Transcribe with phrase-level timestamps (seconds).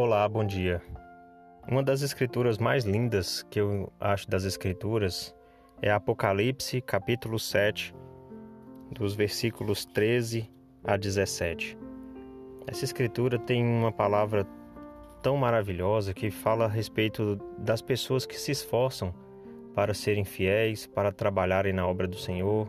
[0.00, 0.80] Olá, bom dia.
[1.66, 5.34] Uma das escrituras mais lindas que eu acho das escrituras
[5.82, 7.92] é Apocalipse, capítulo 7,
[8.92, 10.48] dos versículos 13
[10.84, 11.76] a 17.
[12.68, 14.46] Essa escritura tem uma palavra
[15.20, 19.12] tão maravilhosa que fala a respeito das pessoas que se esforçam
[19.74, 22.68] para serem fiéis, para trabalharem na obra do Senhor,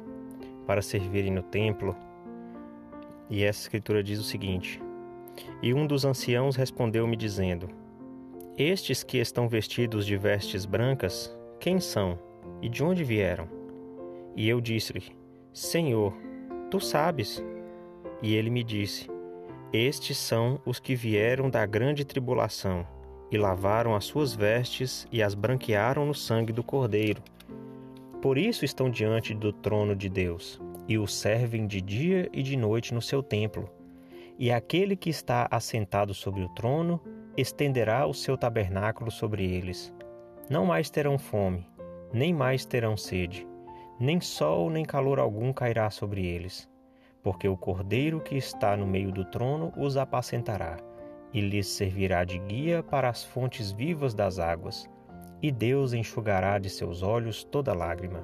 [0.65, 1.95] para servirem no templo.
[3.29, 4.81] E essa escritura diz o seguinte:
[5.61, 7.69] E um dos anciãos respondeu-me, dizendo:
[8.57, 12.17] Estes que estão vestidos de vestes brancas, quem são
[12.61, 13.47] e de onde vieram?
[14.35, 15.03] E eu disse-lhe:
[15.53, 16.13] Senhor,
[16.69, 17.43] tu sabes.
[18.21, 19.09] E ele me disse:
[19.73, 22.85] Estes são os que vieram da grande tribulação
[23.31, 27.21] e lavaram as suas vestes e as branquearam no sangue do Cordeiro.
[28.21, 32.57] Por isso estão diante do trono de Deus e o servem de dia e de
[32.57, 33.69] noite no seu templo.
[34.39, 37.01] E aquele que está assentado sobre o trono
[37.35, 39.93] estenderá o seu tabernáculo sobre eles.
[40.49, 41.67] Não mais terão fome,
[42.13, 43.45] nem mais terão sede,
[43.99, 46.69] nem sol nem calor algum cairá sobre eles,
[47.21, 50.77] porque o Cordeiro que está no meio do trono os apacentará
[51.33, 54.89] e lhes servirá de guia para as fontes vivas das águas,
[55.41, 58.23] e Deus enxugará de seus olhos toda lágrima.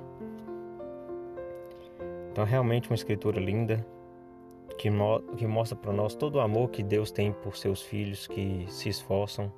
[2.32, 3.86] Então, realmente uma escritura linda
[4.78, 8.28] que, mo que mostra para nós todo o amor que Deus tem por seus filhos
[8.28, 9.52] que se esforçam,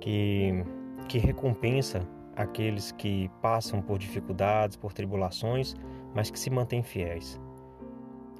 [0.00, 0.64] que,
[1.08, 5.74] que recompensa aqueles que passam por dificuldades, por tribulações,
[6.14, 7.40] mas que se mantêm fiéis.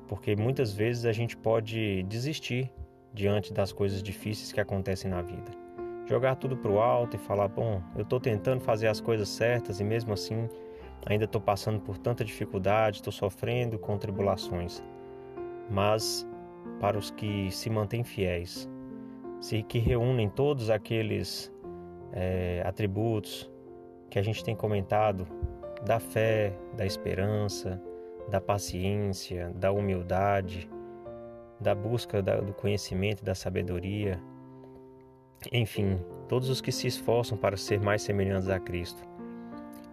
[0.09, 2.71] Porque muitas vezes a gente pode desistir
[3.12, 5.51] diante das coisas difíceis que acontecem na vida.
[6.07, 9.81] Jogar tudo para o alto e falar: bom, eu estou tentando fazer as coisas certas
[9.81, 10.49] e mesmo assim
[11.07, 14.83] ainda estou passando por tanta dificuldade, estou sofrendo com tribulações.
[15.70, 16.27] Mas
[16.81, 18.69] para os que se mantêm fiéis,
[19.41, 21.53] se que reúnem todos aqueles
[22.12, 23.51] é, atributos
[24.11, 25.27] que a gente tem comentado
[25.84, 27.83] da fé, da esperança,
[28.31, 30.71] da paciência, da humildade,
[31.61, 34.21] da busca do conhecimento e da sabedoria.
[35.53, 39.03] Enfim, todos os que se esforçam para ser mais semelhantes a Cristo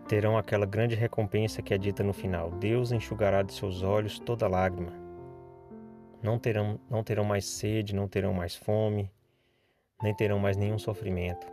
[0.07, 4.47] terão aquela grande recompensa que é dita no final: Deus enxugará de seus olhos toda
[4.47, 5.00] lágrima.
[6.21, 9.11] Não terão, não terão mais sede, não terão mais fome,
[10.01, 11.47] nem terão mais nenhum sofrimento.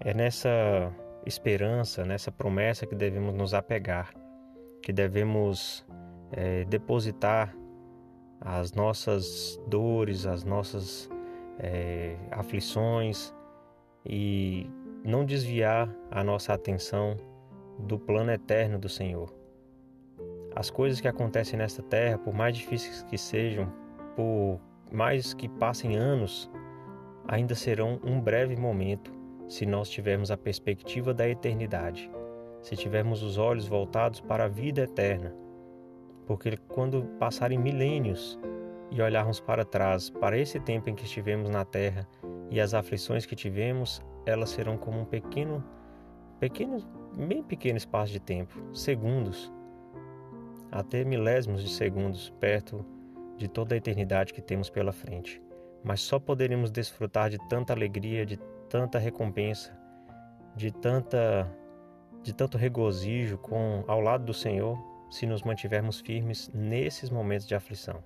[0.00, 0.92] É nessa
[1.24, 4.12] esperança, nessa promessa que devemos nos apegar,
[4.82, 5.84] que devemos
[6.32, 7.54] é, depositar
[8.40, 11.08] as nossas dores, as nossas
[11.58, 13.34] é, aflições
[14.04, 14.70] e
[15.04, 17.16] não desviar a nossa atenção
[17.78, 19.43] do plano eterno do Senhor.
[20.56, 23.72] As coisas que acontecem nesta terra, por mais difíceis que sejam,
[24.14, 24.60] por
[24.92, 26.48] mais que passem anos,
[27.26, 29.12] ainda serão um breve momento
[29.48, 32.10] se nós tivermos a perspectiva da eternidade,
[32.62, 35.34] se tivermos os olhos voltados para a vida eterna.
[36.26, 38.38] Porque quando passarem milênios
[38.90, 42.08] e olharmos para trás, para esse tempo em que estivemos na terra
[42.48, 45.62] e as aflições que tivemos, elas serão como um pequeno,
[46.38, 46.78] pequeno,
[47.12, 49.52] bem pequeno espaço de tempo, segundos,
[50.74, 52.84] até milésimos de segundos, perto
[53.36, 55.40] de toda a eternidade que temos pela frente.
[55.84, 58.36] Mas só poderemos desfrutar de tanta alegria, de
[58.68, 59.72] tanta recompensa,
[60.56, 61.48] de tanta
[62.22, 64.78] de tanto regozijo com ao lado do Senhor
[65.10, 68.02] se nos mantivermos firmes nesses momentos de aflição,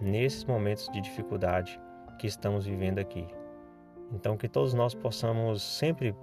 [0.00, 1.78] nesses momentos de dificuldade
[2.18, 3.26] que estamos vivendo aqui.
[4.10, 6.16] Então, que todos nós possamos sempre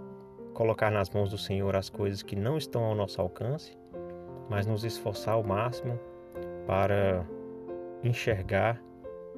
[0.56, 3.79] colocar nas mãos do Senhor as coisas que não estão ao nosso alcance,
[4.50, 6.00] mas nos esforçar ao máximo
[6.66, 7.26] para
[8.04, 8.82] enxergar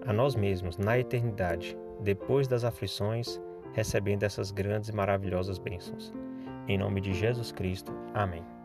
[0.06, 3.40] a nós mesmos na eternidade, depois das aflições,
[3.74, 6.14] recebendo essas grandes e maravilhosas bênçãos.
[6.68, 7.92] Em nome de Jesus Cristo.
[8.14, 8.61] Amém.